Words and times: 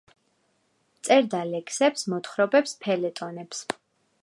წერდა 1.07 1.41
ლექსებს, 1.51 2.07
მოთხრობებს, 2.15 2.75
ფელეტონებს. 2.87 3.65